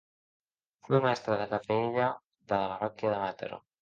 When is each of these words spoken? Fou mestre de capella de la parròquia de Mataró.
Fou 0.87 1.03
mestre 1.03 1.37
de 1.41 1.47
capella 1.51 2.07
de 2.55 2.63
la 2.63 2.71
parròquia 2.79 3.13
de 3.13 3.21
Mataró. 3.27 3.63